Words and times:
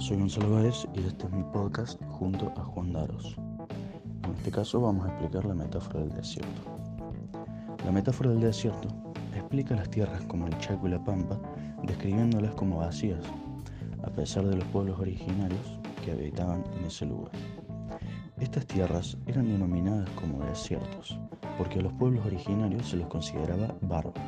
soy 0.00 0.16
Gonzalo 0.16 0.52
Báez 0.52 0.86
y 0.94 1.00
este 1.00 1.26
es 1.26 1.32
mi 1.32 1.42
podcast 1.52 2.00
junto 2.08 2.50
a 2.56 2.64
Juan 2.64 2.94
Daros. 2.94 3.36
En 4.24 4.34
este 4.34 4.50
caso 4.50 4.80
vamos 4.80 5.06
a 5.06 5.10
explicar 5.10 5.44
la 5.44 5.52
metáfora 5.52 6.00
del 6.00 6.14
desierto. 6.14 6.62
La 7.84 7.92
metáfora 7.92 8.30
del 8.30 8.40
desierto 8.40 8.88
explica 9.34 9.76
las 9.76 9.90
tierras 9.90 10.24
como 10.24 10.46
el 10.46 10.56
Chaco 10.58 10.88
y 10.88 10.92
la 10.92 11.04
Pampa, 11.04 11.38
describiéndolas 11.82 12.54
como 12.54 12.78
vacías, 12.78 13.22
a 14.02 14.08
pesar 14.08 14.46
de 14.46 14.56
los 14.56 14.64
pueblos 14.68 14.98
originarios 14.98 15.78
que 16.02 16.12
habitaban 16.12 16.64
en 16.78 16.86
ese 16.86 17.04
lugar. 17.04 17.32
Estas 18.38 18.66
tierras 18.66 19.18
eran 19.26 19.48
denominadas 19.48 20.08
como 20.10 20.42
desiertos, 20.46 21.18
porque 21.58 21.78
a 21.78 21.82
los 21.82 21.92
pueblos 21.92 22.24
originarios 22.24 22.88
se 22.88 22.96
los 22.96 23.08
consideraba 23.08 23.76
bárbaros. 23.82 24.24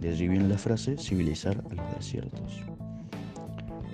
De 0.00 0.08
allí 0.08 0.28
viene 0.28 0.48
la 0.48 0.56
frase 0.56 0.96
civilizar 0.96 1.62
a 1.70 1.74
los 1.74 1.94
desiertos. 1.94 2.62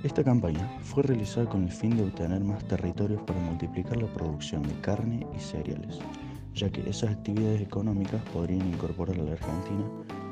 Esta 0.04 0.22
campaña 0.22 0.70
fue 0.82 1.02
realizada 1.02 1.48
con 1.48 1.64
el 1.64 1.72
fin 1.72 1.96
de 1.96 2.04
obtener 2.04 2.44
más 2.44 2.62
territorios 2.68 3.20
para 3.22 3.40
multiplicar 3.40 3.96
la 3.96 4.06
producción 4.06 4.62
de 4.62 4.74
carne 4.80 5.26
y 5.36 5.40
cereales, 5.40 5.98
ya 6.54 6.70
que 6.70 6.88
esas 6.88 7.10
actividades 7.10 7.62
económicas 7.62 8.22
podrían 8.32 8.68
incorporar 8.68 9.18
a 9.18 9.24
la 9.24 9.32
Argentina 9.32 9.84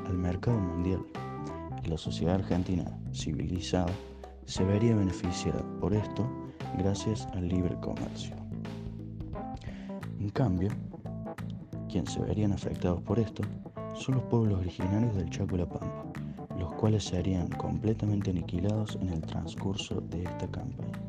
al 0.07 0.17
mercado 0.17 0.57
mundial 0.57 1.03
la 1.87 1.97
sociedad 1.97 2.35
argentina 2.35 2.85
civilizada 3.13 3.91
se 4.45 4.63
vería 4.63 4.95
beneficiada 4.95 5.61
por 5.79 5.93
esto 5.93 6.29
gracias 6.77 7.27
al 7.33 7.47
libre 7.47 7.75
comercio. 7.81 8.35
En 10.19 10.29
cambio, 10.29 10.69
quienes 11.89 12.13
se 12.13 12.21
verían 12.21 12.53
afectados 12.53 13.01
por 13.01 13.19
esto 13.19 13.43
son 13.95 14.15
los 14.15 14.23
pueblos 14.23 14.59
originarios 14.59 15.15
del 15.15 15.29
Chaco 15.29 15.55
y 15.55 15.59
la 15.59 15.67
Pampa, 15.67 16.12
cuales 16.83 17.05
serían 17.05 17.47
completamente 17.47 18.31
aniquilados 18.31 18.97
en 18.99 19.07
el 19.07 19.21
transcurso 19.21 20.01
de 20.01 20.23
esta 20.23 20.51
campaña. 20.51 20.99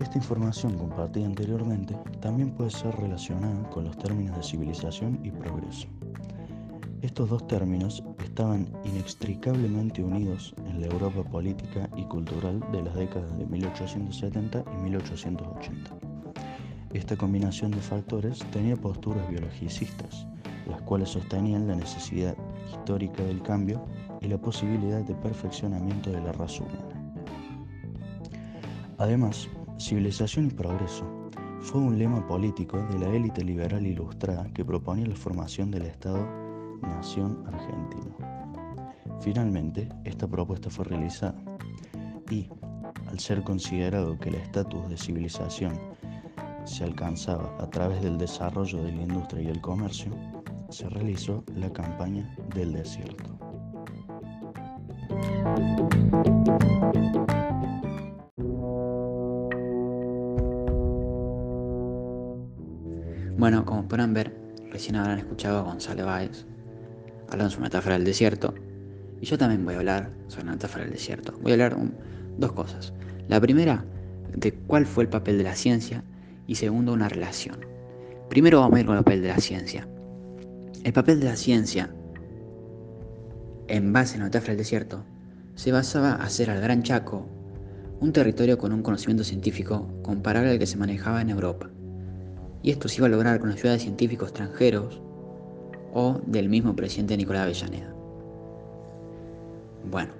Esta 0.00 0.18
información 0.18 0.76
compartida 0.76 1.24
anteriormente 1.24 1.96
también 2.20 2.50
puede 2.50 2.70
ser 2.70 2.96
relacionada 2.96 3.70
con 3.70 3.84
los 3.84 3.96
términos 3.96 4.36
de 4.36 4.42
civilización 4.42 5.20
y 5.22 5.30
progreso. 5.30 5.86
Estos 7.00 7.30
dos 7.30 7.46
términos 7.46 8.02
estaban 8.24 8.68
inextricablemente 8.82 10.02
unidos 10.02 10.52
en 10.66 10.80
la 10.80 10.88
Europa 10.88 11.22
política 11.22 11.88
y 11.96 12.02
cultural 12.06 12.60
de 12.72 12.82
las 12.82 12.96
décadas 12.96 13.38
de 13.38 13.46
1870 13.46 14.64
y 14.66 14.76
1880. 14.82 15.96
Esta 16.92 17.16
combinación 17.16 17.70
de 17.70 17.80
factores 17.80 18.40
tenía 18.50 18.74
posturas 18.74 19.30
biologicistas, 19.30 20.26
las 20.68 20.82
cuales 20.82 21.10
sostenían 21.10 21.68
la 21.68 21.76
necesidad 21.76 22.36
histórica 22.70 23.22
del 23.22 23.42
cambio 23.42 23.84
y 24.20 24.28
la 24.28 24.38
posibilidad 24.38 25.02
de 25.02 25.14
perfeccionamiento 25.14 26.10
de 26.10 26.20
la 26.20 26.32
raza 26.32 26.62
humana. 26.62 27.22
Además, 28.98 29.48
civilización 29.78 30.46
y 30.46 30.50
progreso 30.50 31.04
fue 31.60 31.80
un 31.80 31.98
lema 31.98 32.26
político 32.26 32.78
de 32.90 32.98
la 32.98 33.08
élite 33.08 33.44
liberal 33.44 33.86
ilustrada 33.86 34.48
que 34.54 34.64
proponía 34.64 35.06
la 35.06 35.16
formación 35.16 35.70
del 35.70 35.82
Estado-Nación 35.82 37.44
argentino. 37.46 38.16
Finalmente, 39.20 39.88
esta 40.04 40.26
propuesta 40.26 40.70
fue 40.70 40.84
realizada 40.84 41.34
y, 42.30 42.48
al 43.08 43.18
ser 43.18 43.42
considerado 43.42 44.18
que 44.18 44.28
el 44.28 44.36
estatus 44.36 44.88
de 44.88 44.96
civilización 44.96 45.78
se 46.64 46.84
alcanzaba 46.84 47.54
a 47.58 47.68
través 47.68 48.02
del 48.02 48.18
desarrollo 48.18 48.82
de 48.82 48.92
la 48.92 49.02
industria 49.02 49.42
y 49.42 49.48
el 49.48 49.60
comercio, 49.60 50.12
se 50.70 50.88
realizó 50.88 51.44
la 51.54 51.72
campaña 51.72 52.34
del 52.54 52.72
desierto. 52.72 53.38
Bueno, 63.38 63.64
como 63.64 63.86
podrán 63.86 64.14
ver, 64.14 64.34
recién 64.70 64.96
habrán 64.96 65.18
escuchado 65.18 65.58
a 65.58 65.62
Gonzalo 65.62 66.06
Báez 66.06 66.46
hablando 67.28 67.50
sobre 67.50 67.64
metáfora 67.64 67.96
del 67.96 68.04
desierto. 68.04 68.54
Y 69.20 69.26
yo 69.26 69.38
también 69.38 69.64
voy 69.64 69.74
a 69.74 69.78
hablar 69.78 70.10
sobre 70.28 70.46
la 70.46 70.52
metáfora 70.52 70.84
del 70.84 70.92
desierto. 70.92 71.32
Voy 71.42 71.52
a 71.52 71.54
hablar 71.54 71.76
de 71.76 71.90
dos 72.38 72.52
cosas. 72.52 72.92
La 73.28 73.40
primera, 73.40 73.84
de 74.34 74.52
cuál 74.52 74.86
fue 74.86 75.04
el 75.04 75.10
papel 75.10 75.38
de 75.38 75.44
la 75.44 75.54
ciencia. 75.54 76.04
Y 76.46 76.56
segundo, 76.56 76.92
una 76.92 77.08
relación. 77.08 77.58
Primero 78.28 78.60
vamos 78.60 78.76
a 78.76 78.80
ir 78.80 78.86
con 78.86 78.96
el 78.96 79.04
papel 79.04 79.22
de 79.22 79.28
la 79.28 79.38
ciencia. 79.38 79.88
El 80.86 80.92
papel 80.92 81.18
de 81.18 81.26
la 81.26 81.34
ciencia, 81.34 81.90
en 83.66 83.92
base 83.92 84.14
en 84.14 84.20
la 84.20 84.26
metáfora 84.26 84.52
del 84.52 84.58
desierto, 84.58 85.02
se 85.56 85.72
basaba 85.72 86.14
en 86.14 86.20
hacer 86.20 86.48
al 86.48 86.60
Gran 86.60 86.84
Chaco 86.84 87.26
un 87.98 88.12
territorio 88.12 88.56
con 88.56 88.72
un 88.72 88.84
conocimiento 88.84 89.24
científico 89.24 89.88
comparable 90.04 90.52
al 90.52 90.60
que 90.60 90.66
se 90.68 90.76
manejaba 90.76 91.20
en 91.20 91.30
Europa. 91.30 91.68
Y 92.62 92.70
esto 92.70 92.86
se 92.86 92.98
iba 92.98 93.08
a 93.08 93.10
lograr 93.10 93.40
con 93.40 93.48
la 93.48 93.56
ayuda 93.56 93.72
de 93.72 93.80
científicos 93.80 94.28
extranjeros 94.28 95.02
o 95.92 96.20
del 96.24 96.48
mismo 96.48 96.76
presidente 96.76 97.16
Nicolás 97.16 97.42
Avellaneda. 97.42 97.92
Bueno, 99.90 100.12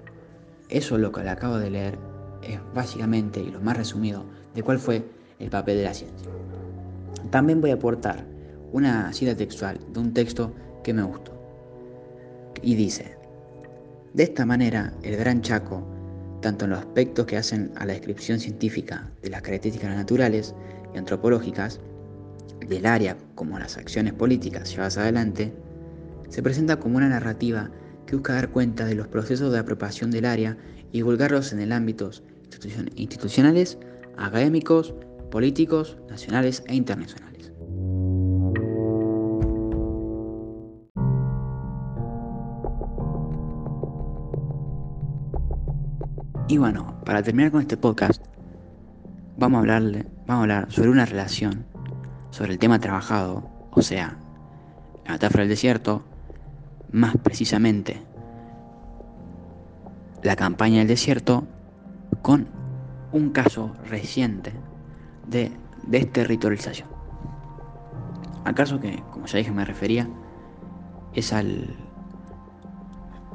eso 0.68 0.98
lo 0.98 1.12
que 1.12 1.22
le 1.22 1.30
acabo 1.30 1.58
de 1.58 1.70
leer 1.70 1.96
es 2.42 2.58
básicamente 2.74 3.38
y 3.38 3.52
lo 3.52 3.60
más 3.60 3.76
resumido 3.76 4.24
de 4.52 4.64
cuál 4.64 4.80
fue 4.80 5.04
el 5.38 5.48
papel 5.48 5.76
de 5.76 5.84
la 5.84 5.94
ciencia. 5.94 6.28
También 7.30 7.60
voy 7.60 7.70
a 7.70 7.74
aportar 7.74 8.34
una 8.72 9.12
cita 9.12 9.36
textual 9.36 9.78
de 9.92 10.00
un 10.00 10.12
texto 10.12 10.52
que 10.82 10.92
me 10.92 11.02
gustó. 11.02 11.32
Y 12.62 12.74
dice, 12.74 13.16
de 14.14 14.22
esta 14.22 14.46
manera 14.46 14.92
el 15.02 15.16
Gran 15.16 15.42
Chaco, 15.42 15.86
tanto 16.40 16.64
en 16.64 16.72
los 16.72 16.80
aspectos 16.80 17.26
que 17.26 17.36
hacen 17.36 17.72
a 17.76 17.86
la 17.86 17.94
descripción 17.94 18.38
científica 18.38 19.10
de 19.22 19.30
las 19.30 19.42
características 19.42 19.94
naturales 19.94 20.54
y 20.94 20.98
antropológicas 20.98 21.80
del 22.66 22.86
área 22.86 23.16
como 23.34 23.58
las 23.58 23.76
acciones 23.76 24.12
políticas 24.12 24.70
llevadas 24.70 24.98
adelante, 24.98 25.52
se 26.28 26.42
presenta 26.42 26.78
como 26.78 26.96
una 26.96 27.08
narrativa 27.08 27.70
que 28.06 28.16
busca 28.16 28.34
dar 28.34 28.50
cuenta 28.50 28.84
de 28.84 28.94
los 28.94 29.08
procesos 29.08 29.52
de 29.52 29.58
apropiación 29.58 30.10
del 30.10 30.24
área 30.24 30.56
y 30.92 30.98
divulgarlos 30.98 31.52
en 31.52 31.60
el 31.60 31.72
ámbitos 31.72 32.22
institucionales, 32.94 33.78
académicos, 34.16 34.94
políticos, 35.30 35.98
nacionales 36.08 36.62
e 36.66 36.74
internacionales. 36.74 37.35
Y 46.48 46.58
bueno, 46.58 46.94
para 47.04 47.24
terminar 47.24 47.50
con 47.50 47.60
este 47.60 47.76
podcast, 47.76 48.24
vamos 49.36 49.56
a, 49.56 49.60
hablarle, 49.60 50.06
vamos 50.28 50.40
a 50.40 50.42
hablar 50.42 50.72
sobre 50.72 50.90
una 50.90 51.04
relación, 51.04 51.66
sobre 52.30 52.52
el 52.52 52.60
tema 52.60 52.78
trabajado, 52.78 53.50
o 53.72 53.82
sea, 53.82 54.16
la 55.04 55.14
metáfora 55.14 55.40
del 55.40 55.48
desierto, 55.48 56.04
más 56.92 57.16
precisamente 57.16 58.00
la 60.22 60.36
campaña 60.36 60.78
del 60.78 60.88
desierto, 60.88 61.48
con 62.22 62.46
un 63.10 63.30
caso 63.30 63.74
reciente 63.88 64.52
de 65.26 65.50
desterritorialización. 65.88 66.88
Al 68.44 68.54
caso 68.54 68.78
que, 68.78 69.02
como 69.10 69.26
ya 69.26 69.38
dije, 69.38 69.50
me 69.50 69.64
refería, 69.64 70.08
es 71.12 71.32
al, 71.32 71.76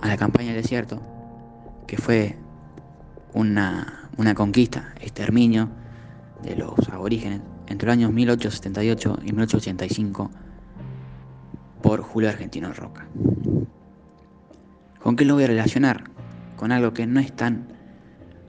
a 0.02 0.08
la 0.08 0.16
campaña 0.16 0.54
del 0.54 0.62
desierto, 0.62 1.02
que 1.88 1.98
fue 1.98 2.38
una, 3.34 4.10
conquista, 4.36 4.94
exterminio 5.00 5.70
de 6.44 6.56
los 6.56 6.90
aborígenes 6.90 7.42
entre 7.68 7.88
los 7.88 7.94
años 7.94 8.12
1878 8.12 9.20
y 9.22 9.32
1885 9.32 10.32
por 11.82 12.02
Julio 12.02 12.30
Argentino 12.30 12.74
Roca. 12.74 13.08
¿Con 15.02 15.16
qué 15.16 15.26
lo 15.26 15.36
voy 15.36 15.46
a 15.46 15.48
relacionar? 15.48 16.04
Con 16.58 16.72
algo 16.72 16.94
que 16.94 17.08
no 17.08 17.20
es 17.20 17.34
tan 17.34 17.68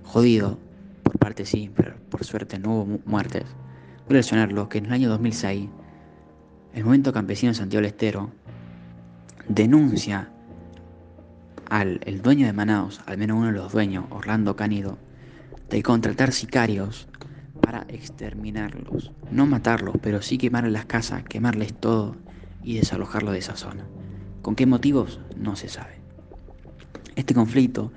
jodido, 0.05 0.59
por 1.03 1.19
parte 1.19 1.47
sí, 1.47 1.71
pero 1.75 1.95
por 2.11 2.25
suerte 2.25 2.59
no 2.59 2.75
hubo 2.75 3.01
muertes. 3.07 3.45
Voy 3.45 4.09
a 4.09 4.21
relacionarlo 4.21 4.69
que 4.69 4.79
en 4.79 4.87
el 4.87 4.93
año 4.93 5.09
2006 5.09 5.69
el 6.75 6.85
movimiento 6.85 7.13
campesino 7.13 7.53
de 7.53 7.59
Santiago 7.59 7.83
del 7.83 7.93
Estero 7.93 8.31
denuncia 9.49 10.32
al 11.73 12.01
el 12.05 12.21
dueño 12.21 12.45
de 12.45 12.53
Manaus, 12.53 13.01
al 13.07 13.17
menos 13.17 13.39
uno 13.39 13.47
de 13.47 13.55
los 13.55 13.73
dueños, 13.73 14.05
Orlando 14.11 14.57
Canido, 14.57 14.99
de 15.71 15.83
contratar 15.83 16.33
sicarios 16.33 17.09
para 17.63 17.87
exterminarlos. 17.89 19.11
No 19.31 19.47
matarlos, 19.47 19.95
pero 20.03 20.21
sí 20.21 20.37
quemarles 20.37 20.73
las 20.73 20.85
casas, 20.85 21.23
quemarles 21.25 21.73
todo 21.73 22.17
y 22.63 22.77
desalojarlos 22.77 23.33
de 23.33 23.39
esa 23.39 23.57
zona. 23.57 23.87
¿Con 24.43 24.55
qué 24.55 24.67
motivos? 24.67 25.21
No 25.35 25.57
se 25.57 25.71
sabe. 25.71 26.03
Este 27.17 27.33
conflicto 27.33 27.91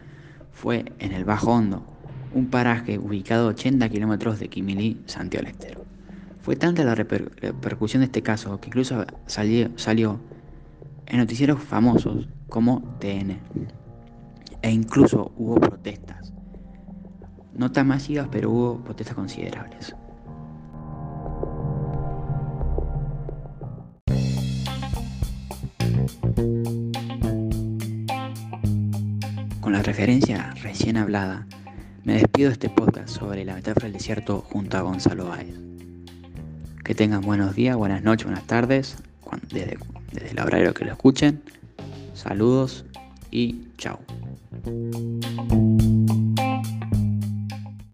fue 0.53 0.85
en 0.99 1.11
el 1.11 1.25
Bajo 1.25 1.51
Hondo, 1.51 1.85
un 2.33 2.49
paraje 2.49 2.97
ubicado 2.97 3.47
a 3.47 3.49
80 3.49 3.89
kilómetros 3.89 4.39
de 4.39 4.47
Quimilí, 4.47 5.01
Santiago 5.05 5.47
del 5.47 5.51
Estero. 5.53 5.83
Fue 6.39 6.55
tanta 6.55 6.85
la 6.85 6.95
repercusión 6.95 7.99
de 7.99 8.05
este 8.05 8.21
caso 8.21 8.57
que 8.61 8.67
incluso 8.67 9.05
salió, 9.25 9.69
salió 9.75 10.21
en 11.07 11.17
noticieros 11.17 11.61
famosos 11.61 12.27
como 12.49 12.81
TN. 12.99 13.39
E 14.61 14.71
incluso 14.71 15.31
hubo 15.37 15.55
protestas 15.55 16.33
No 17.53 17.71
tan 17.71 17.87
masivas, 17.87 18.27
pero 18.31 18.49
hubo 18.49 18.83
protestas 18.83 19.15
considerables. 19.15 19.95
Con 29.61 29.73
la 29.73 29.81
referencia 29.81 30.53
recién 30.61 30.97
hablada, 30.97 31.47
me 32.03 32.13
despido 32.13 32.49
de 32.49 32.53
este 32.53 32.69
podcast 32.69 33.09
sobre 33.09 33.45
la 33.45 33.55
metáfora 33.55 33.85
del 33.85 33.93
desierto 33.93 34.41
junto 34.41 34.77
a 34.77 34.81
Gonzalo 34.81 35.29
Báez. 35.29 35.55
Que 36.83 36.93
tengan 36.93 37.21
buenos 37.21 37.55
días, 37.55 37.75
buenas 37.75 38.03
noches, 38.03 38.25
buenas 38.25 38.45
tardes, 38.45 38.97
desde, 39.51 39.77
desde 40.11 40.31
el 40.31 40.39
horario 40.39 40.73
que 40.73 40.85
lo 40.85 40.91
escuchen. 40.91 41.41
Saludos 42.13 42.85
y 43.31 43.67
chao. 43.77 43.99